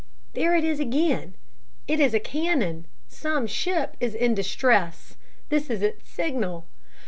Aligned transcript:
There 0.33 0.55
it 0.55 0.63
is 0.63 0.79
again; 0.79 1.35
it 1.87 1.99
is 1.99 2.15
a 2.15 2.19
cannon! 2.19 2.87
Some 3.07 3.45
ship 3.45 3.95
is 3.99 4.15
in 4.15 4.33
distress! 4.33 5.15
This 5.49 5.69
is 5.69 5.83
its 5.83 6.09
signal! 6.09 6.65